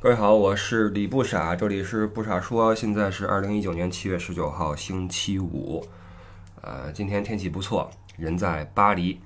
[0.00, 5.84] 各位好，我是李不傻，这里是不傻说，现在是二零一九年七月十九号星期五，
[6.60, 9.20] 呃，今天天气不错，人在巴黎。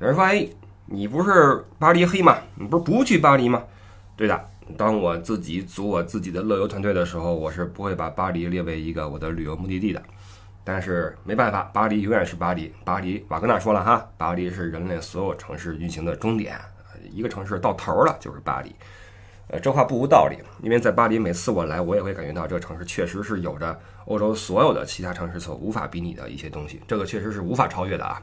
[0.00, 0.48] 有人说，哎，
[0.86, 2.38] 你不是巴黎黑吗？
[2.54, 3.62] 你不是不去巴黎吗？
[4.16, 4.48] 对的，
[4.78, 10.02] 当我自己组我自己的乐游团队的时候，我是不会把巴黎列为一个我的旅游目的地的。
[10.64, 12.72] 但是没办法，巴黎永远是巴黎。
[12.82, 16.58] 巴黎，瓦格纳说了哈，巴黎是人类所有城市运行的终点，
[17.12, 18.74] 一个城市到头了就是巴黎。
[19.48, 28.20] 呃，这话不无道理，因为在巴黎，每次我来，我也会感觉到这个城市确实是有着欧洲所有的其他城市所无法比拟的一些东西，这个确实是无法超越的啊。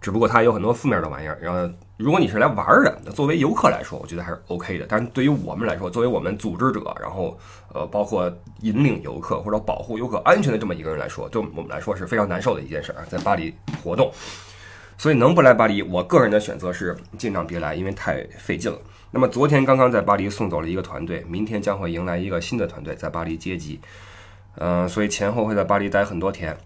[0.00, 1.38] 只不过它有很多负面的玩意儿。
[1.40, 4.84] 然后，如果你是来玩的，作为游客来说，我觉得还是 OK 的。
[4.88, 7.38] 但是对于我们来说，作为我们组织者，然后
[7.72, 8.28] 呃，包括
[8.62, 13.54] 引领游客或者保护游客安全的这么一个人来说，对我们来说是非常难受的一件事儿，在巴黎
[13.84, 14.10] 活动。
[14.98, 18.78] 所以能不来巴黎，我个人的选择是尽量别来，因为太费劲了。
[19.14, 23.78] 那么昨天刚刚在巴黎送走了一个团队，明天将会迎来一个新的团队在巴黎接机，
[24.56, 26.56] 嗯，所以前后会在巴黎待很多天，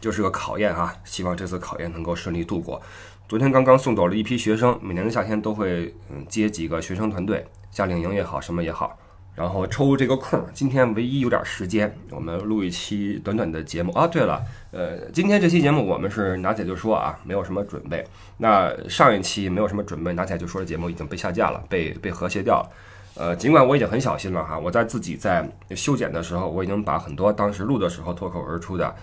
[0.00, 0.94] 就是个考验啊。
[1.04, 2.80] 希望这次考验能够顺利度过。
[3.28, 8.96] 昨天刚刚送走了一批学生，每年的夏天都会嗯接几个学生团队，夏令营也好，什么也好。
[9.36, 14.06] 然后抽这个空，今天唯一有点时间，我们录一期短短的节目啊。
[14.06, 18.02] 对了，呃，今天这期节目我们是拿起来就说啊，没有什么准备。
[18.38, 22.70] 那上一期没有什么准备，拿起来就说的节目已经被下架了，被被和谐掉了。
[23.14, 28.96] 呃，尽管我已经很小心了哈，我在自己在修剪的时候，我已经把很多当时录的时候脱口而出的，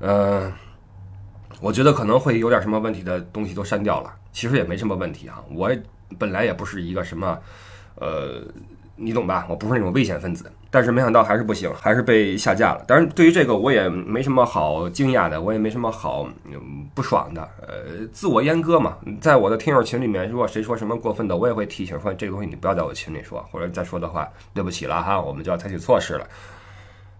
[0.00, 0.50] 呃，
[1.60, 4.10] 我觉得可能会有点什么问题的东西都删掉了。
[4.32, 5.70] 其实也没什么问题哈，我
[6.18, 7.38] 本来也不是一个什么，
[7.96, 8.42] 呃。
[8.98, 9.46] 你懂吧？
[9.48, 12.84] 我不是那种危险分子，但是没想到还是不行，还是被下架了。
[12.86, 16.28] 当然，对于这个我也没什么好惊讶的，我也没什么好
[16.94, 17.48] 不爽的。
[17.60, 26.26] 呃，自我阉割嘛，在我的听友群里面，如果谁说什么过分的，我也会提醒说这个东西你不要在我群里说，或者再说的话，对不起了哈，我们就要采取措施了。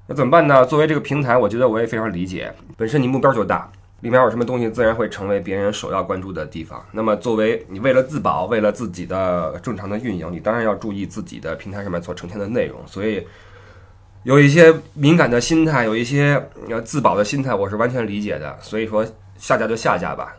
[0.06, 0.64] 那怎么办呢？
[0.66, 3.70] 作为这个平台，我觉得我也非常理解，本身你目标就大。
[4.00, 6.84] 里面有什么东西，自然会成为别人首要关注的地方。
[6.92, 12.80] 那么，作为你为了自保，为了自己的正常的运营，你当然要注意自己的平台上面所呈现的内容。
[12.86, 13.26] 所以，
[14.22, 18.56] 有一些敏感的心态，有一些要自保的心态，我是完全理解的。
[18.60, 19.04] 所以说，
[19.36, 20.36] 下架就下架吧。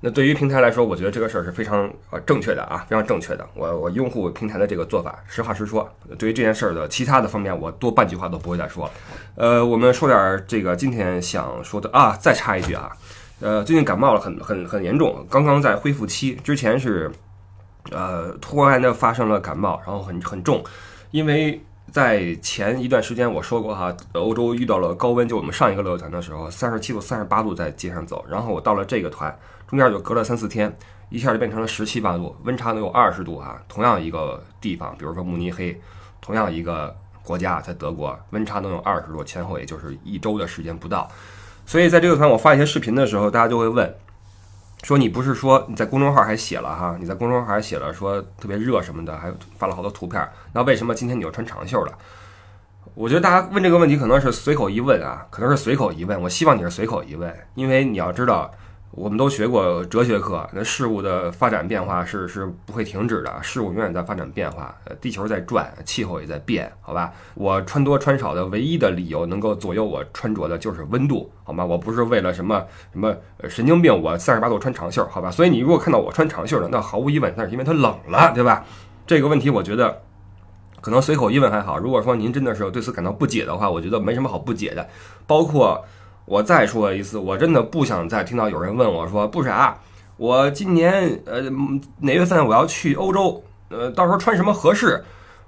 [0.00, 3.46] 那对于平台来说，我觉得这个事儿是非常呃正确的啊，非常正确的。
[3.54, 5.18] 我我拥护平台的这个做法。
[5.26, 8.92] 实话实说，对于这件事儿的其他的方面，我多半句话都不会再说了。
[9.36, 12.92] 呃，我们说点这个今天想说的啊，再插一句啊，
[13.40, 17.10] 呃，最近感冒了，很很很严重，刚刚在恢复期，之前是
[17.90, 20.62] 呃突然的发生了感冒，然后很很重，
[21.10, 21.60] 因为。
[21.92, 29.34] 在前一段时间我说过哈，欧洲遇到了高温，就我们上一个乐团的时候，三十七度、三十八度在街上走，然后我到了这个团，
[29.68, 30.74] 中间就隔了三四天，
[31.08, 33.60] 一下就变成了十七八度，温差能有二十度啊。
[33.68, 35.80] 同样一个地方，比如说慕尼黑，
[36.20, 41.10] 同样一个国家在德国，温差能有二十度，前后也就是一周的时间不到。
[41.64, 43.92] 所以在这个团我发一些视频的时候，大家就会问。
[44.82, 46.96] 说你不是说你在公众号还写了哈？
[47.00, 50.28] 你在公众号还写了说特别热什么的，还发了好多图片。
[50.52, 51.98] 那为什么今天你又穿长袖了？
[52.94, 56.22] 我觉得大家问这个问题可能是随口一问啊，可能是随口一问。
[56.22, 58.48] 我希望你是随口一问，因为你要知道。
[58.92, 64.74] 我们都学过哲学课，那事物的发展变化是是不会停止的，事物永远在发展变化。
[64.84, 67.12] 呃，地球在转，气候也在变，好吧？
[67.34, 71.62] 我穿多穿少的唯一的理由能够左右我穿着的就是温度，好吗？
[71.62, 73.14] 我不是为了什么什么
[73.50, 75.30] 神经病，我三十八度穿长袖，好吧？
[75.30, 78.64] 所以你如果看到我穿长袖的，那毫无疑问那是因为它冷了，对吧？
[79.06, 80.00] 这个问题我觉得
[80.80, 84.88] 可能随口一问还好，如果说您真的是对此感到不解的话，我觉得没什么好不解的，
[85.26, 85.84] 包括。
[86.26, 89.78] 我再说一次，我真的不想再听到有人问我说不傻，
[90.16, 91.42] 我今年呃
[92.00, 95.02] 哪月份我要去欧洲，呃到时候穿什么合适？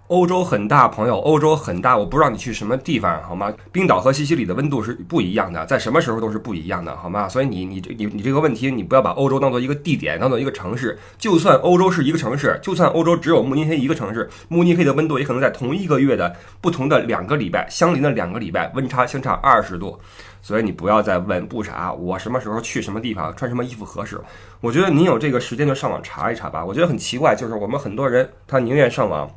[0.07, 3.53] 欧洲很大，朋友，欧洲很大，我不知道你去什么地方，好吗？
[3.71, 7.29] 冰岛和西西里的温度是不一样的，在什么时候都是不一样的，好吗？
[7.29, 10.99] 所以你你你你这个问题，你不要把欧洲当做一个地点，当做一个城市。
[11.19, 20.01] 就算欧洲是一个城市，就算欧洲只有慕尼黑一个城市，慕尼黑的温度也可能在同一个月的不同的两个礼拜，相邻的两个礼拜，温差相差二十度。
[20.41, 24.21] 所以你不要再问不查，我什么时候去什么地方，穿什么衣服合适？
[24.61, 26.65] 我觉得您有这个时间就上网查一查吧。
[26.65, 29.31] 我觉得很奇怪，就是我们很多人他宁愿上网。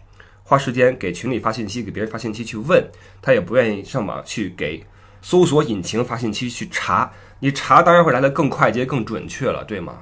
[0.44, 2.84] 花时间给群里发信息，给别人发信息去问，
[3.22, 4.84] 他也不愿意上网去给
[5.22, 7.10] 搜索引擎发信息去查。
[7.40, 10.00] 你查当然会来的更快捷、更准确了，对吗？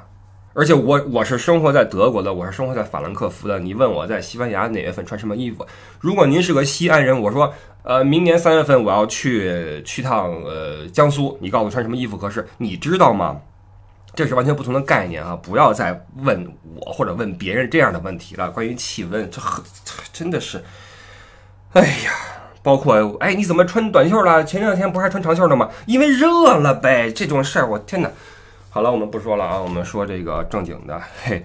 [0.60, 3.58] 而且我我是生活在德国的，我是生活在法兰克福的。
[3.58, 5.66] 你问我在西班牙哪月份穿什么衣服？
[6.02, 12.46] 如果您是个西安人，我说呃明年三月份我要去去趟呃江苏，你告诉我穿什么衣服合适？
[12.58, 13.40] 你知道吗？
[14.14, 15.34] 这是完全不同的概念啊！
[15.42, 18.52] 不要再问我或者问别人这样的问题了。
[18.52, 19.64] 关于气温，这很
[20.12, 20.62] 真的是，
[21.72, 22.12] 哎呀，
[22.62, 24.44] 包括哎，你怎么穿短袖了？
[24.44, 25.70] 前两天不还穿长袖的吗？
[25.86, 27.10] 因为热了呗。
[27.10, 28.12] 这种事儿，我天哪！
[28.72, 31.02] 好了，我们不说了啊，我们说这个正经的。
[31.24, 31.44] 嘿，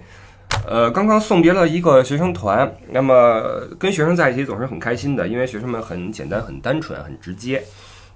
[0.67, 3.41] 呃，刚刚送别了一个学生团，那么
[3.79, 7.63] 跟学生在一起总是很开心的，因为学生们很简单、很单纯、很直接。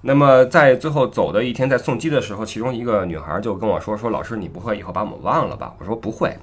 [0.02, 6.38] 那么在最后走的一天，在送机的时候，其中一个女孩就跟我说：“说老师，你不会以后把我们忘了吧？”我说：“不会。”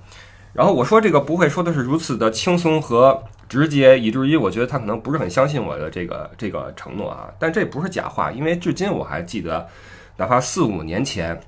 [0.53, 7.29] 然后我说：“这个不会说的是如此的轻松和直接，以至于我觉得她可能不是很相信我的这个这个承诺啊。
[7.39, 9.69] 但这不是假话，因为至今我还记得，
[10.17, 11.41] 哪怕四五年前。”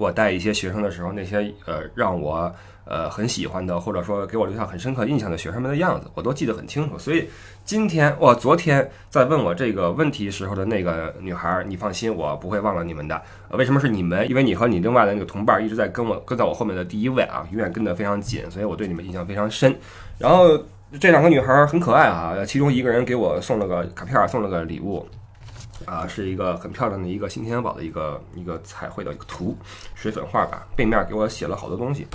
[0.00, 2.50] 我带一些学生的时候，那些呃让我
[2.86, 6.98] 呃很喜欢的，或者说给我留下很深刻印象的学生们的样子，我都记得很清楚。
[6.98, 7.28] 所以
[7.66, 13.20] 今天我昨天在问我这个问题时候的那个女孩，你放心，我不会忘了你们的。
[13.50, 14.26] 为什么是你们？
[14.28, 19.76] 因为你和你另外的那个同伴一直在跟我跟在我后面的第一位啊，永远跟得非常紧，所以我对你们印象非常深。
[20.18, 20.58] 然后
[20.98, 25.06] 这两个女孩很可爱啊，其中一个人给我送了个卡片，送了个礼物。
[25.86, 29.56] 啊，是一个很漂亮的一个新天宝的一个一个彩绘的一个图，
[29.94, 32.06] 水粉画吧，背面给我写了好多东西，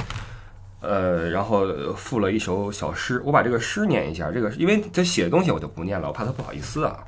[0.82, 7.04] 呃，然后附了一首小诗，我把这个诗念一下，这个因为他写的东西我就不念了，我怕他不好意思啊，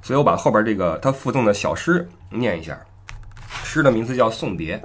[0.00, 2.78] 所以我把后边这个他附赠的小诗念一下，
[3.64, 4.80] 诗的名字叫送别，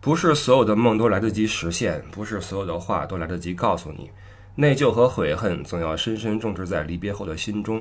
[0.00, 4.10] 不是所有的梦都来得及实现，不是所有的话都来得及告诉你，
[4.56, 7.80] 内疚和悔恨总要深深种植在离别后的心中。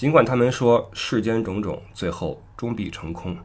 [0.00, 3.36] 尽管他们说世间种种，最后终必成空。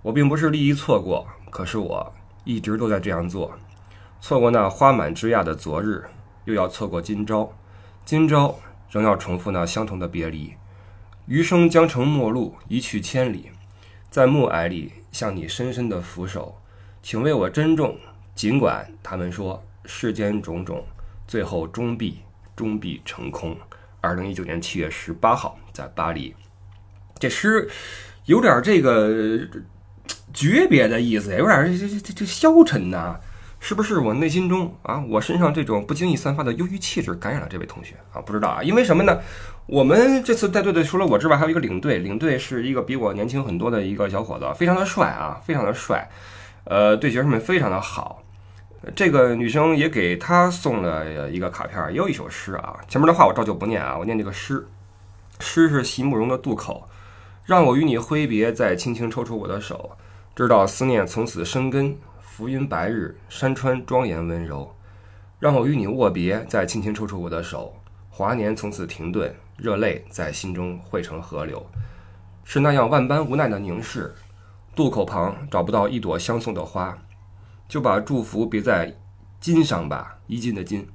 [0.00, 2.14] 我并不是利益错过，可是我
[2.44, 3.52] 一直都在这样做。
[4.18, 6.02] 错过那花满枝桠的昨日，
[6.46, 7.52] 又要错过今朝。
[8.06, 8.58] 今朝
[8.88, 10.54] 仍要重复那相同的别离。
[11.26, 13.50] 余生将成陌路，一去千里，
[14.08, 16.58] 在暮霭里向你深深的俯首，
[17.02, 17.98] 请为我珍重。
[18.34, 20.82] 尽管他们说世间种种，
[21.28, 22.22] 最后终必
[22.56, 23.54] 终必成空。
[24.06, 26.34] 二零一九年七月十八号，在巴黎，
[27.18, 27.68] 这诗
[28.26, 29.38] 有点这个
[30.32, 33.16] 诀别的意思，有点这这这这消沉呐，
[33.58, 33.98] 是不是？
[33.98, 38.20] 我内心中啊，我身上这种不经意散发的忧郁气质感染了这位同学啊？
[38.20, 39.18] 不知道啊，因为什么呢？
[39.66, 46.08] 我们这次带队的除了我之外，还有一个领队，领队是一个比我年轻很多的一个小伙子，非常的帅啊，非常的帅，
[46.64, 48.22] 呃，对学生们非常的好。
[48.94, 52.78] 这个女生也给他送了一个卡片，也有一首诗啊。
[52.88, 54.66] 前面的话我照旧不念啊，我念这个诗。
[55.40, 56.88] 诗是席慕容的渡口，
[57.44, 59.96] 让我与你挥别，再轻轻抽出我的手，
[60.34, 61.96] 知道思念从此生根。
[62.20, 64.76] 浮云白日，山川庄严温柔，
[65.38, 67.74] 让我与你握别，再轻轻抽出我的手，
[68.10, 71.66] 华年从此停顿，热泪在心中汇成河流。
[72.44, 74.14] 是那样万般无奈的凝视，
[74.74, 76.96] 渡口旁找不到一朵相送的花。
[77.68, 78.96] 就把祝福别在
[79.40, 80.86] 金上吧，衣襟的金。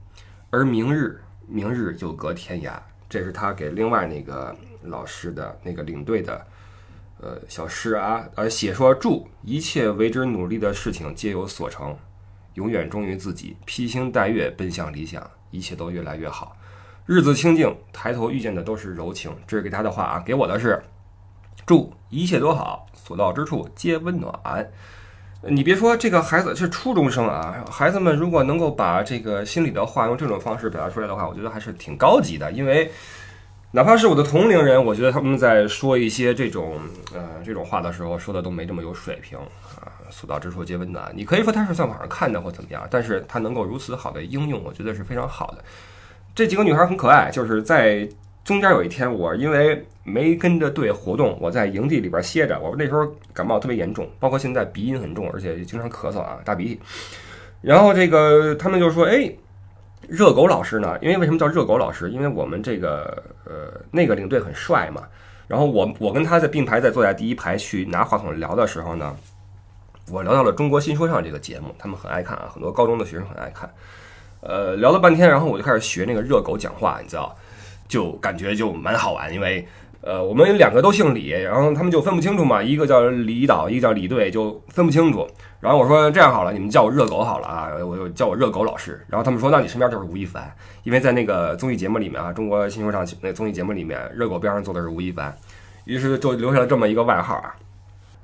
[0.49, 2.73] 而明日，明日就隔天涯。
[3.09, 6.47] 这是他给另外那个老师的那个领队的，
[7.19, 8.23] 呃，小诗啊。
[8.35, 11.97] 而写说祝一切为之努力的事情皆有所成，
[12.53, 16.55] 永远忠于自己，披星戴月奔向理想，一切都越来越好。
[17.05, 19.35] 日子清静，抬头遇见的都是柔情。
[19.45, 20.81] 这是给他的话啊，给我的是
[21.65, 24.33] 祝一切都好，所到之处皆温暖。
[25.49, 27.65] 你别说，这个孩子是初中生啊！
[27.69, 32.51] 孩子们如果能够把这个心里的话用这种方式表达出来的话，我觉得还是挺高级的。
[32.51, 32.91] 因为
[33.71, 36.79] 哪怕是我的同龄人，我觉得他们在说一些这种
[37.13, 39.89] 呃这种话的时候，说的都没这么有水平啊。
[40.11, 41.11] 所到之处皆温暖。
[41.15, 45.63] 你可以说他是在网上看的或怎么样，但是他能够如此好的应用，我觉得是非常好的。
[46.35, 48.07] 这几个女孩很可爱，就是在。
[48.43, 52.59] 中间有一天，我因为没跟着队活动，我在营地里边歇着。
[52.59, 56.79] 我那时候感冒特别严重，包括现在鼻音很重，而且经常咳嗽啊，大鼻涕。
[57.61, 59.31] 然后这个他们就说：“哎，
[60.07, 60.97] 热狗老师呢？
[61.01, 62.09] 因为为什么叫热狗老师？
[62.09, 65.03] 因为我们这个呃那个领队很帅嘛。
[65.47, 69.15] 然后我我跟他在并排在坐在第一排去拿话筒聊的时候呢，
[70.09, 73.71] 我聊到了《中国新说唱》这个节目，他们很爱看啊，很多高中的学生很爱看。
[74.39, 77.37] 呃，聊了半天，然后我就开始学那个热狗讲话，你知道。”
[77.91, 79.67] 就感觉就蛮好玩，因为，
[80.03, 85.27] 呃，我们两个都姓李，然后他们就分不清楚嘛，一个叫李导，一个叫李队，就分不清楚。
[85.59, 88.99] 然后我说这样好了，你们叫我热狗好了啊，我就叫我热狗老师。
[89.07, 90.51] 然后他们说，那你身边就是吴亦凡，
[90.83, 95.31] 因为在那个综艺节目里面啊，中国新说唱那综艺节目里面，热狗边上坐的是吴亦凡，
[95.85, 97.55] 于是就留下了这么一个外号啊。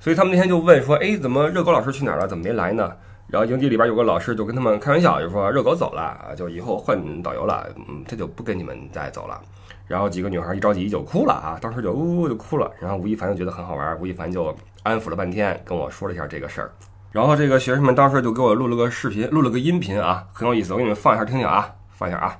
[0.00, 2.26] 所以他们那天就问说，哎，怎么热狗老师去哪儿了？
[2.26, 2.90] 怎么没来呢？
[3.28, 9.38] 然后营地里边有个老师就跟他们开玩笑，就说热狗走了啊，就以后换导游了，嗯，他就不跟你们再走了。
[9.86, 12.70] 然后几个女孩一着急就哭了啊，当时就呜呜就哭了。
[12.80, 16.70] 然后吴亦凡就觉得很好玩，吴亦凡就安抚了半天，跟我说了一下这个事儿。
[17.12, 22.36] 然后这个学生们当时就给我录了个视频，录了个音频啊，很有意思，我给你们放一下听听啊，放一下啊。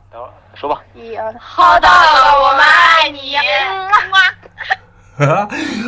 [0.55, 0.81] 说吧。
[0.95, 3.37] 一二，好的，我们爱你。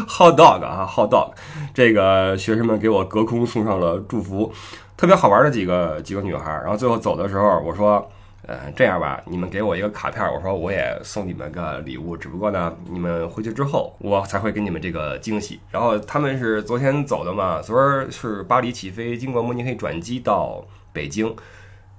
[0.09, 1.33] hot dog 啊，hot dog，
[1.75, 4.53] 这个学生们给我隔空送上了祝福，
[5.01, 6.53] 特别好玩的几个几个女孩。
[6.53, 8.07] 然后最后走的时候，我说，
[8.47, 15.59] 呃，这样吧，你们给我一个卡片，我说我也送你们个礼物，只不过呢，你们回去之后我才会给你们这个惊喜。
[15.71, 21.35] 然后他们是昨天走的嘛，昨儿是巴黎起飞，经过慕尼黑转机到北京。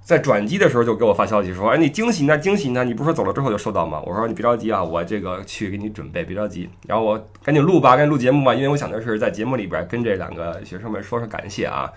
[0.03, 2.37] 在转机的时候就给我发消息说：“哎，你惊喜呢？
[2.37, 2.83] 惊喜呢？
[2.83, 11.89] 你不是说走了之后就收到吗？”我说：“你别着急啊，我这个去给你准备，别着急。”然后我赶紧录吧，赶紧录节目吧，因为我想的是在节目里边跟这两个学生们说声感谢啊，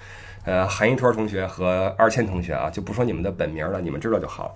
[0.45, 4.55] 呃，韩一川同学和二千同学啊，就不说你们的本名了，你们知道就好。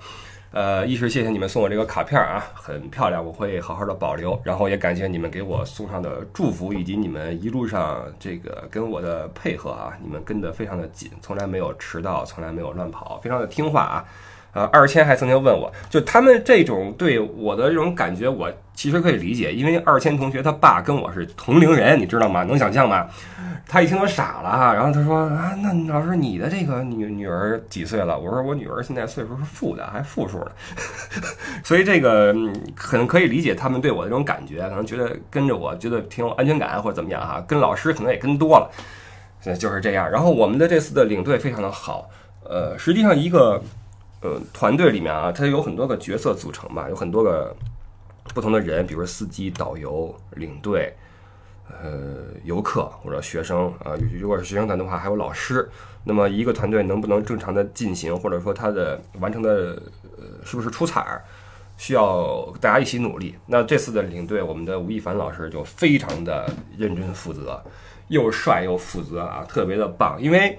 [0.50, 4.40] 呃，一是谢谢你们送我这个卡片啊，很漂亮，我会好好的保留。
[4.43, 14.05] 然后也感谢你们给我送上的祝福，以及你们一路上这个跟我的配合啊，你们跟得非常的紧，从来没有迟到，从来没有乱跑，非常的听话啊。
[14.55, 22.43] 呃，二千还曾经问我，就他们这种对我的这种感觉，我其实可以理解，因为二千同学他爸跟我是同龄人，你知道吗？
[22.45, 23.07] 能想象吗？
[23.71, 28.19] 他一听我傻了哈，然后他说啊，那老师你的这个女女儿几岁了？
[28.19, 30.50] 我说我女儿现在岁数是负的，还负数呢，
[31.62, 32.35] 所以这个
[32.75, 38.71] 可能可以理解他们对我的这种感觉，可能觉得跟着我觉得挺有安全感或者怎么样哈，跟老师可能也跟多了，
[39.55, 40.11] 就是这样。
[40.11, 42.09] 然后我们的这次的领队非常的好，
[42.45, 43.62] 呃，实际上一个。
[44.20, 47.54] 呃，团队里面啊，它有很多个角色组成吧，有很多个
[48.34, 50.92] 不同的人，比如司机、导游、领队，
[51.68, 53.92] 呃，游客或者学生啊。
[54.20, 55.68] 如果是学生团的话，还有老师。
[56.02, 59.80] 那么一个团队能不能正常的进行，或者说它的完成的
[60.16, 61.22] 呃是不是出彩儿，
[61.76, 63.37] 需要大家一起努力。
[63.46, 67.62] 那这次的领队，我们的吴亦凡老师就非常的认真负责，
[68.08, 70.58] 又帅又负责啊，特别的棒，因为。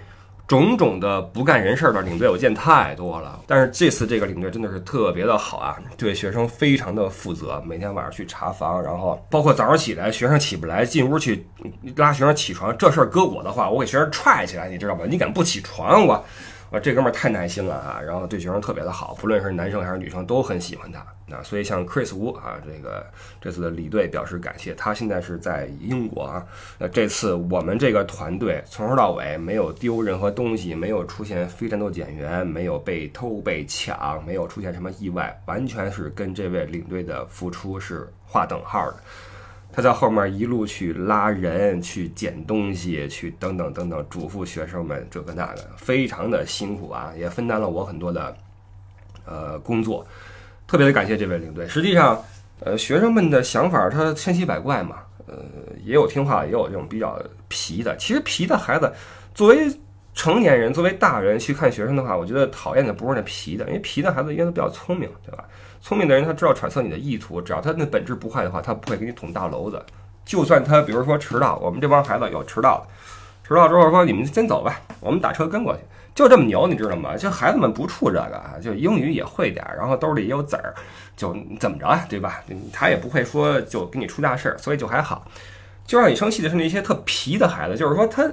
[0.49, 11.47] 种种的不干人事的领队我见太多了，但是这次这个领队真的是特别的好啊，对学生非常的负责，每天晚上去查房，然后包括早上起来学生起不来，进屋去
[11.95, 15.05] 拉学生起床，这事儿搁我的话，我给学生踹起来，你知道吗？
[15.07, 16.25] 你敢不起床我？
[16.71, 21.05] 啊，这哥们儿太耐心了啊，然后对学生特别的好，不论是男生还是女生都很喜欢他。
[21.25, 23.05] 那所以像 Chris Wu 啊，这个
[23.41, 24.73] 这次的李队表示感谢。
[24.75, 26.45] 他现在是在英国啊。
[26.77, 38.97] 那这次我们这个团队从头到尾没有丢任何东西，没有出现非战斗减员，没有被偷被抢，没有出现什么意外，完全是跟这位领队的付出是划等号的。
[39.79, 48.35] 他在后面一路去拉人，去捡东西，去等等等等，嘱咐学生们这个那个，非常的辛苦啊，也分担了我很多的
[49.23, 50.05] 呃工作，
[50.67, 51.65] 特别的感谢这位领队。
[51.69, 52.21] 实际上，
[52.59, 55.37] 呃，学生们的想法他千奇百怪嘛，呃，
[55.85, 57.17] 也有听话，也有这种比较
[57.47, 57.95] 皮的。
[57.95, 58.91] 其实皮的孩子，
[59.33, 59.69] 作为
[60.13, 65.45] 成年人，作为大人去看学生的话，我觉得讨厌的不是那皮的，因为皮的孩子应该都比较聪明，对吧？
[65.81, 69.81] 聪明的人他知道揣测你的意图，只要他那本质不坏的话，他不会给你捅大娄子。
[70.25, 72.87] 就算他比如说迟到，我们这帮孩子有迟到的，
[73.47, 75.79] 迟到之后说你们先走吧，我们打车跟过去，
[76.13, 77.15] 就这么牛，你知道吗？
[77.15, 80.75] 就孩子们不怵这个啊，就英语也会点，然后兜里也有子儿，
[81.15, 82.43] 就怎么着啊，对吧？
[82.73, 85.25] 他也不会说就给你出大事儿，所以就还好。
[85.87, 88.29] 就让你生气的是那些特皮的孩子，就是说他。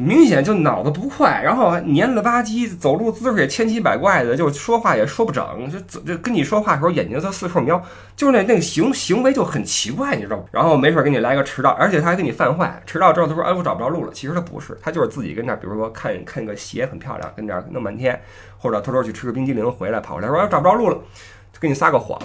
[0.00, 7.82] 明显就脑子不快，然后黏了吧唧，走路姿势也千奇百怪的，就说话也说不整，就就跟你说话的时候眼睛在四处瞄，
[8.14, 10.44] 就是那那个行行为就很奇怪，你知道吗？
[10.52, 18.22] 然后没事给你来个迟到，而且他还给你犯坏，迟到之后他说哎我找不着路了，其实他不是，他就是自己跟那，比如说看看个鞋很漂亮，跟那弄半天，
[18.56, 20.94] 或者偷偷去吃个冰激凌回来跑过来说哎找不着路了，
[21.52, 22.16] 就给你撒个谎。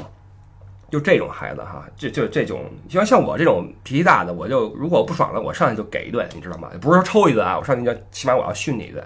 [0.93, 6.69] 就这种孩子哈，就就这种，像像我这种脾气大的，我就如果我不爽了，我上去就给一顿，你知道吗？
[6.79, 9.03] 不是说抽一顿啊，我上去就起码我要训你一顿。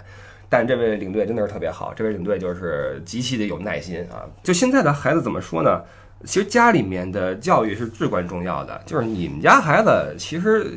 [0.49, 4.27] 但这位领队真的是特别好，这位领队就是极其的有耐心啊。
[4.43, 5.81] 就现在的孩子怎么说呢？
[6.25, 10.69] 其实家里面的教育是至关重要的，就是你们家孩子其实，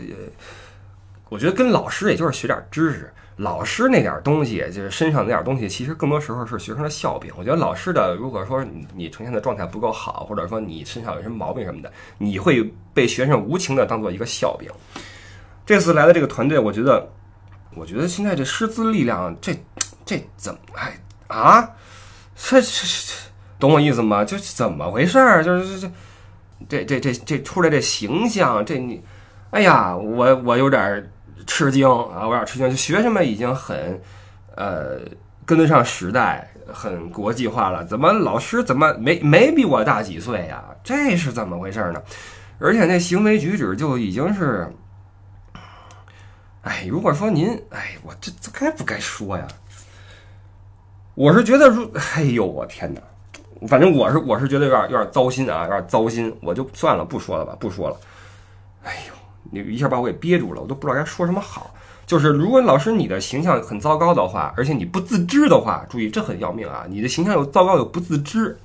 [1.29, 3.13] 我觉得跟老师也就是学点知识。
[3.41, 7.33] 老师那点东西，就是身上那点东西，其实更多时候是学生的笑柄。
[7.39, 8.63] 我觉得老师的，如果说
[8.95, 14.71] 你呈现的状态不够好，或者说你身上有什么毛病什么的，你会被学生无情的当做一个笑柄。
[15.65, 17.09] 这次来的这个团队，我觉得，
[17.75, 19.57] 我觉得现在这师资力量，这
[20.05, 21.63] 这怎么哎啊？
[22.37, 23.15] 这这这，
[23.59, 24.23] 懂我意思吗？
[24.23, 25.43] 就怎么回事儿？
[25.43, 25.81] 就是
[26.69, 29.03] 这这这这这这出来这形象，这你，
[29.49, 31.11] 哎呀，我我有点。
[31.47, 32.27] 吃惊啊！
[32.27, 34.01] 我有点吃惊，就学生们已经很，
[34.57, 35.01] 呃，
[35.45, 37.85] 跟得上时代，很国际化了。
[37.85, 40.65] 怎么老师怎么没没比我大几岁呀？
[40.83, 42.03] 这是怎么回事呢？
[42.59, 44.71] 而且那行为举止就已经是，
[46.63, 49.47] 哎，如果说您，哎，我这这该不该说呀？
[51.15, 53.01] 我是觉得说，哎呦，我天哪！
[53.67, 56.35] 反正我是我是觉得有点有点糟心啊，有点糟心。
[56.41, 57.97] 我就算了，不说了吧，不说了。
[58.85, 59.15] 哎呦，
[59.51, 61.75] 你一下把我给憋住了，我都不知道该说什么好。
[62.07, 66.85] 就是如果老师你的形象很糟糕的话，而且你不自知的话，注意这很要命啊！
[66.89, 68.59] 你的形象又糟糕又不自知，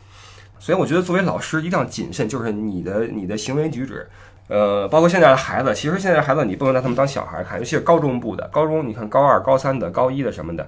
[0.58, 4.10] 所以我觉得作为老师一定要谨慎，就是你的你的行为举止，
[4.48, 10.68] 呃，包括现在的孩子，其实现在孩子你不能拿他们当小孩看，尤其是高中部的，高中你看高二、高三的、高一的什么的，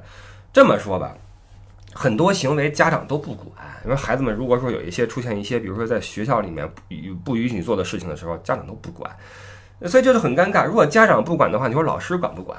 [0.54, 1.16] 这么说吧。
[1.94, 3.50] 很多行为家长都不管，
[3.84, 9.10] 因为孩子们如果说有一些出现一些，比如说在学校里面不不允许做的事情的时候，家长都不管，
[9.86, 10.66] 所以这就很尴尬。
[10.66, 12.58] 如果家长不管的话，你说老师管不管？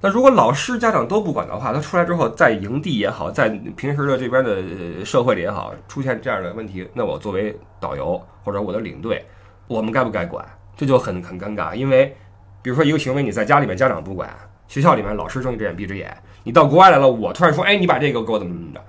[0.00, 9.24] 那如果老师家长都不管的话，他出来之后在营地也好，在平时的这边的社会里也好，出现这样的问题，那我作为导游或者我的领队，
[9.68, 10.44] 我们该不该管？
[10.76, 12.16] 这就很很尴尬，因为
[12.62, 14.28] 比如说一个行为你在家里面家长不管，
[14.66, 16.12] 学校里面老师睁一只眼闭一只眼。
[16.42, 18.80] 你到国外来了，我突然说，哎，你把这个给我怎么怎么着？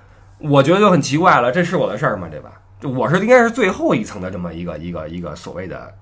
[0.50, 2.28] 我觉得就很奇怪了，这是我的事儿吗？
[2.32, 2.52] 对吧？
[2.82, 5.94] 我是应该是最后一层的这么一个一个一个所谓的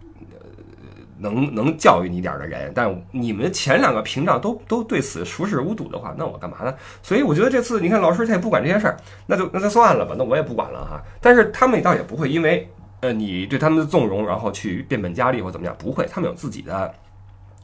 [1.22, 6.74] 能能教育你点儿的人，但你们前两个屏障都都对此熟视无睹的话，那我干嘛呢？
[7.02, 8.98] 所以我觉得这次你看老师他也不管这些事儿，
[9.28, 11.02] 那就那就算了吧，那我也不管了哈。
[11.22, 12.68] 但是他们倒也不会因为
[13.02, 16.94] 呃你对他们的纵容，然后去变本加厉或怎么样，不会，他们有自己的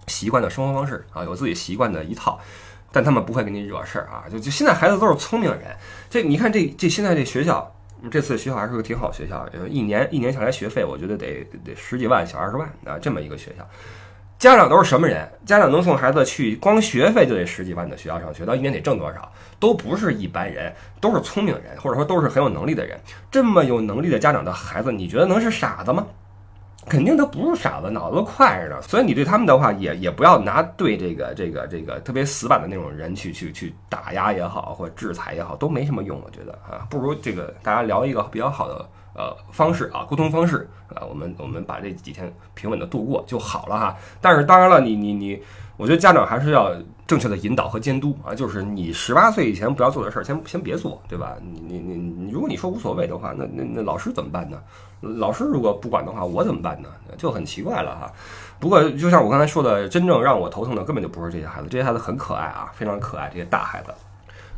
[0.08, 2.40] 习惯的生活方式啊，有自己习惯的一套。
[2.90, 4.24] 但他们不会给你惹事儿啊！
[4.32, 5.60] 就就现在孩子都是聪明人，
[6.10, 7.70] 这你看这这现在这学校，
[8.12, 13.68] 这次学校还是个挺好学校，一年一年下来学费我觉得得得十几万小二十万啊，这么一个学校，
[14.38, 15.28] 家长都是什么人？
[15.46, 19.32] 家长能送孩子去光学费就得十几万的学校上学，到一年得挣多少？
[19.60, 23.00] 都不是一般人，都是聪明人，或者说都是很有能力的人。
[23.32, 26.06] 这么有能力的家长的孩子，你觉得能是傻子吗？
[26.90, 28.82] 肯定他不是傻子，脑子快着呢。
[28.82, 36.22] 所以你对他们的话，也也不要拿对这个这个这个特别死板的那种人去去去打压也好，或制裁也好，都没什么用。
[36.24, 43.98] 我觉得啊，不如这个大家聊一个比较好的呃方式啊，沟通方式啊，我们我们把这几天平稳的度过就好了哈。
[44.22, 45.42] 但是当然了，你你你，
[45.78, 46.76] 我觉得家长还是要
[47.06, 51.36] 正确的引导和监督啊，就是你十八岁以前不要做的事儿，先先别做，对吧？
[51.40, 54.60] 你你你你，如果你说无所谓的话，那那那老师怎么办呢？
[55.02, 56.90] 老师如果不管的话，我怎么办呢？
[57.16, 58.12] 就很奇怪了哈。
[58.60, 63.30] 不过就像我刚才说的，真正让我头疼的根本就不是这些孩子，这些孩子很可爱啊，非常可爱。
[63.32, 63.94] 这些大孩子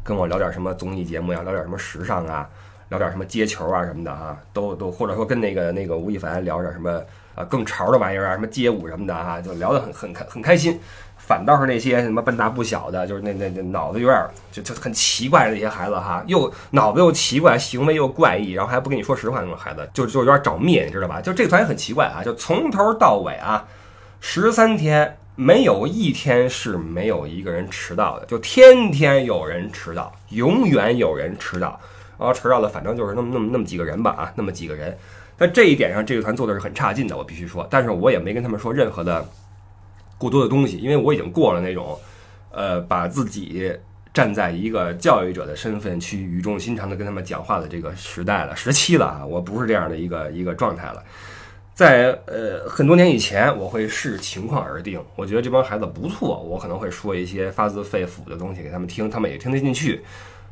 [0.02, 2.50] 跟我聊点什么综艺节目呀，聊点什么时尚啊，
[2.88, 7.02] 聊点什么接球啊什么的哈，都都或者说跟那个那个吴亦凡聊点什么
[7.36, 10.80] 啊更潮的玩意儿啊，什么街舞什么的哈，就聊得很很开很开心。
[11.30, 14.20] 反倒是那些什么笨大不小的，就是那那那脑子有点
[14.52, 21.22] 就就很奇怪的那些孩子哈，又脑子又奇怪，行为又怪异，然后还不跟你说实话那种孩子，就就有点找灭，你知道吧？
[21.22, 23.63] 就这个团也很奇怪啊，就从头到尾啊，
[24.20, 31.80] 十三天没有一天是没有一个人迟到的，就天天有人迟到，永远有人迟到，
[32.18, 34.98] 然后迟到的反正就是那么那么那么几个人吧啊，那么几个人，
[35.38, 39.24] 在这一点上，这个团做的是很差劲的，我必须说，但是我也没跟他们说任何的。
[40.20, 41.98] 过多的东西，因为我已经过了那种，
[42.52, 43.74] 呃，把自己
[44.14, 51.04] 站在一个教育者的身份去语重心长的跟他们讲话的这个时代了，时期了啊，我不是这样的一个一个状态了。
[51.74, 60.02] 在呃很多年以前，我会视情况而定，我觉得这帮孩子不错，我可能会说一些发自肺腑的东西给他们听，他们也听得进去。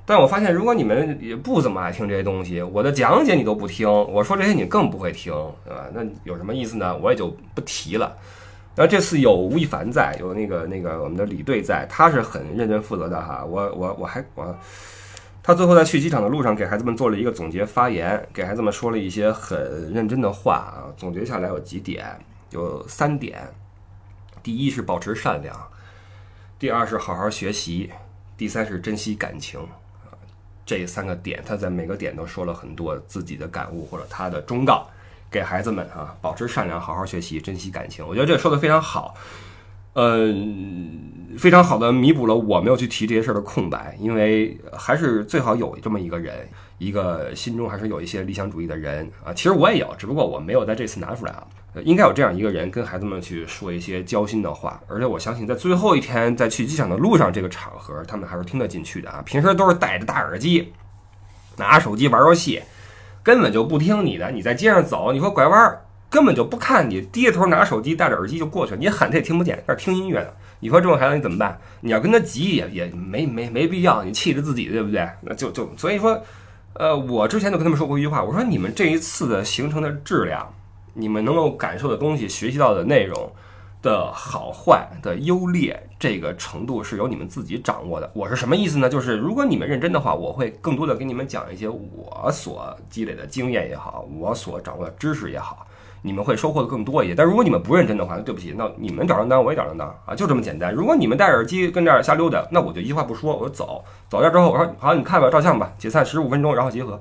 [0.05, 5.33] 但我发现，如果你们也不怎么爱听这些东西，我的讲解你都不听，我说这些你更不会听，
[5.65, 5.87] 对吧？
[5.93, 6.95] 那有什么意思呢？
[6.95, 8.15] 我也就不提了。
[8.77, 13.43] 然后这次有吴亦凡在，有那个那个我们的李队在，他是很认真负责的哈。
[13.43, 14.55] 我我我还我，
[15.41, 20.93] 他最后在去机场的路上给孩子们做了一个总结发言，给孩子们说了一些很认真的话啊。
[20.95, 22.05] 总结下来有几点，
[22.51, 23.49] 有三点：
[24.43, 25.57] 第一是保持善良，
[26.59, 27.89] 第二是好好学习，
[28.37, 29.59] 第三是珍惜感情。
[30.67, 34.87] 这三个点，他在每个点都说了很多自己的感悟或者他的忠告。
[35.29, 38.07] 给孩子们啊，保持善良，好好学习，珍惜感情。
[38.07, 39.13] 我觉得这说的非常好，
[39.93, 43.97] 嗯，非常好的弥补了我没有去提这些事儿的空白。
[43.99, 49.33] 因为还是最好有这么一个人，一个心中还是有一些理想主义的人啊。
[49.33, 51.45] 其实我也有，只不过我没有在这次拿出来啊。
[51.83, 54.81] 应该有这样一个人，跟孩子们去说一些交心的话。
[54.87, 59.21] 而且我相信，在最后一天在去机场的路上，这个场合他们还是听得进去的啊。
[59.23, 60.73] 平时都是戴着大耳机，
[61.57, 62.63] 拿手机玩游戏。
[63.27, 70.29] 根本就不听你的，你在街上走，你说拐弯，根本就不看你，低着头拿手机，戴着耳机就过去了，你喊他也听不见，那听音乐呢。
[70.61, 71.59] 你说这种孩子你怎么办？
[71.81, 75.05] 你要跟他急也也没没没必要，你气着自己对不对？
[75.19, 76.17] 那就就所以说，
[76.71, 80.47] 呃，我之前就跟他们说过一句话，我说你们这一次的行程的质量，
[80.93, 83.29] 你们能够感受的东西，学习到的内容。
[83.81, 88.09] 的好坏的优劣，这个程度是由你们自己掌握的。
[88.13, 88.89] 我是什么意思呢？
[88.89, 95.65] 就是如果你们认真的话，我会更多的给你们讲一些我所积累的经验也好，我所掌握的知识也好，
[96.01, 97.15] 你们会收获的更多一些。
[97.15, 100.73] 但如果你们不认真的话，那对不起，那你们找上当，我也找上当啊，就这么简单。
[100.73, 103.83] 如果你们戴耳机跟这儿瞎溜达，那我就一句话不说，我就走。
[104.09, 106.99] 走这之后，我说好，你看吧，照相吧，解散十五分钟，然后集合，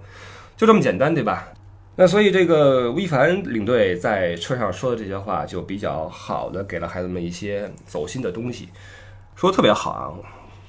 [0.56, 1.48] 就这么简单，对吧？
[1.96, 8.68] 那所以这个吴亦凡领队在车上说的这些话，就比较好的给了孩子们一些走心的东西，
[9.34, 10.12] 说特别好啊，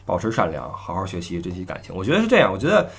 [0.05, 1.93] 保持善良，好好学习，珍惜感情。
[1.93, 2.89] 我觉得是这样，我觉得。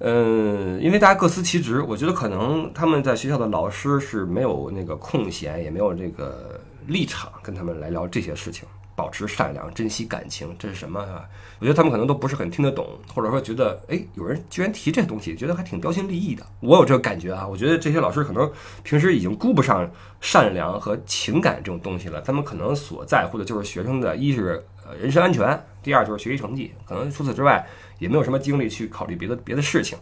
[0.00, 8.64] 嗯，因为大家各司其职，我觉得可能他们在学校的老师是没有那个空闲，也没有这个立场跟他们来聊这些事情。
[8.98, 11.22] 保持善良，珍惜感情，这是什么啊？
[11.60, 16.44] 我觉得他们可能都不是很听得懂，或者说觉得，哎，有人居然提这东西，觉得还挺标新立异的。
[16.58, 18.50] 我有这个感觉啊，我觉得这些老师可能
[18.82, 19.88] 平时已经顾不上
[20.20, 27.64] 善良和情感这种东西了，他们可能所在乎的就是学生的一是呃人身安全，第二就是学习成绩，可能除此之外
[28.00, 29.96] 也没有什么精力去考虑别的别的事情。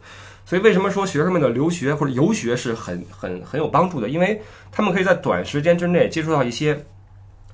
[0.47, 4.09] 所以为什么说学生们的留学或者游学是很很很有帮助的？
[4.09, 4.41] 因为
[4.73, 6.87] 他们可以在短时间之内接触到一些。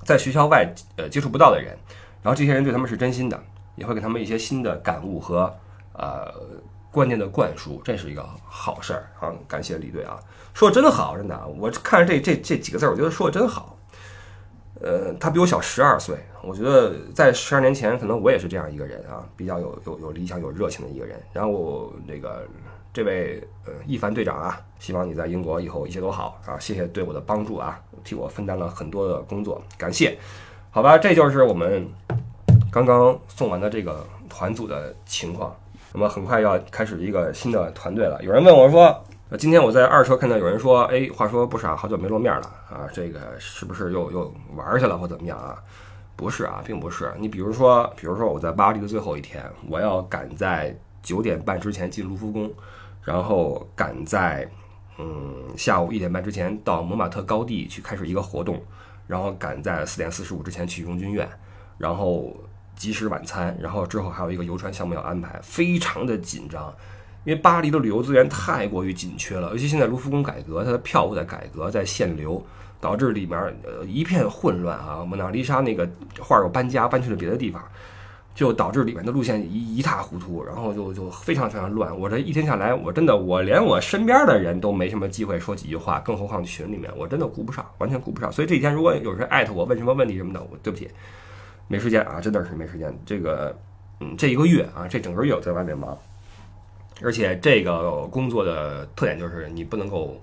[0.03, 1.77] 在学校外，呃，接触不到的人，
[2.21, 3.39] 然后这些人对他们是真心的，
[3.75, 5.53] 也会给他们一些新的感悟和
[5.93, 6.33] 呃
[6.91, 9.33] 观念的灌输，这是一个好事儿啊！
[9.47, 10.19] 感谢李队啊，
[10.53, 13.77] 说的真好，真的，我看着这这这几个字，我觉得说的真好。
[14.81, 21.21] 呃，他比我小十二岁，我觉得在十二年前，可能我也是这样一个人啊，比较有有有理想、有热情的一个人。
[21.31, 22.45] 然后那个。
[22.93, 26.59] 这位呃，一凡队长啊，希望你在英国以后一切都好啊！
[26.59, 30.15] 谢谢对我的帮助啊，替我分担了很多的工作，感谢。
[30.69, 31.87] 好吧，这就是我们
[32.71, 35.55] 刚刚送完的这个团组的情况。
[35.91, 38.21] 那么很快要开始一个新的团队了。
[38.23, 39.03] 有人问我说，
[39.39, 45.57] 今天我在二车看到有人说，哎，话说不傻，好久没露面了啊，这个是不是又又玩去了或怎么样啊？
[46.15, 47.11] 不是啊，并不是。
[47.17, 52.51] 你比如说，比如说我在巴黎的最后一天，我要赶在九点半之前进卢浮宫。
[53.03, 54.49] 然后赶在
[54.97, 58.61] 嗯下午一点半之前到蒙马特高地去开始一个活动，
[59.07, 61.27] 然后赶在四点四十五之前去荣军院，
[61.77, 62.35] 然后
[62.75, 66.73] 及时晚餐，然后之后还有一个游船项目要安排，非常的紧张，
[67.23, 72.43] 因为巴黎的旅游资源太过于紧缺了，尤其现在卢浮宫改革，它的票务在改革，在限流，
[72.79, 75.89] 导致里面呃一片混乱啊，蒙娜丽莎那个
[76.19, 77.63] 画又搬家搬去了别的地方。
[78.35, 81.95] 就导致里面的路线一一塌糊涂，然后就就非常非常乱。
[81.97, 88.31] 我这一天下来，我真的我连我身边的人都没什么机会说几句话，更何况群里面，我真的顾不上，完全顾不上。
[88.31, 90.89] 所以这几天如果有人艾特我问什么问题什么的，我对不起，
[91.67, 92.91] 没时间啊，真的是没时间。
[93.05, 93.55] 这个，
[93.99, 95.95] 嗯，这一个月啊，这整个月我在外面忙，
[97.03, 100.19] 而且这个工作的特点就是你不能够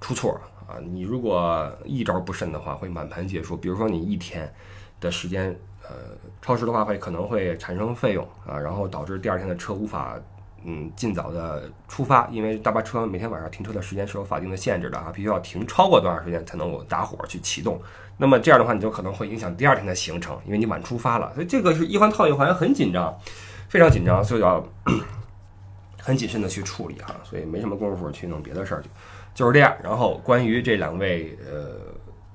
[0.00, 3.54] 出错啊，你如果一招不慎的话，会满盘皆输。
[3.54, 4.50] 比如说你一天
[4.98, 5.54] 的时间。
[5.88, 5.94] 呃，
[6.40, 10.14] 超时的话会可能会产生费用啊，然后导致第二天的车无法
[10.64, 17.78] 嗯尽早的出发，因为大巴车每天晚上停车的时间是有法定的限制的啊，必须要停超过多长时间才能够打火去启动。
[18.16, 21.30] 那么这样的话，你就可能会影响第二天的行程，因为你晚出发了。
[21.34, 23.14] 所以这个是一环套一环，很紧张，
[23.68, 24.64] 非常紧张，所以要
[26.00, 27.14] 很谨慎的去处理哈。
[27.24, 28.88] 所以没什么功夫去弄别的事儿，就
[29.34, 29.74] 就是这样。
[29.82, 31.76] 然后关于这两位呃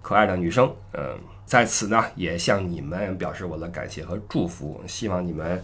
[0.04, 1.18] 可爱的女生，嗯。
[1.50, 4.80] 在此呢，也向你们表示我的感谢和祝福。
[4.86, 5.60] 希望你们，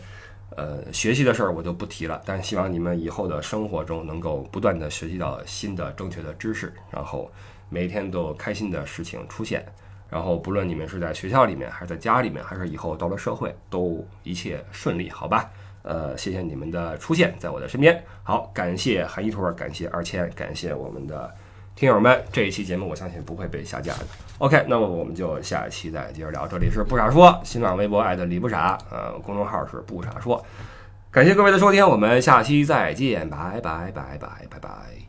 [0.55, 7.31] 呃，学习的事儿我就不提了，但希望你们以后的生活中能够不断的学习到新的正确的知识，然后
[7.69, 9.63] 每天都有开心的事情出现。
[10.09, 15.51] 然后不论你们是在学校里面，还是在家里面，还是以后到了社会，都一切顺利，好吧？
[15.83, 18.03] 呃，谢谢你们的出现在我的身边。
[18.23, 21.31] 好，感谢韩一托，感谢二千，感谢我们的。
[21.75, 24.24] 听友们，这一期节目我相信不会被下架的。
[24.39, 26.47] OK，那么我们就下一期再接着聊。
[26.47, 30.43] 这里是不傻说，新浪微博艾特李不傻，呃，公众号是不傻说。
[31.09, 35.04] 感谢各位的收听，我们下期再见，拜拜拜拜拜拜。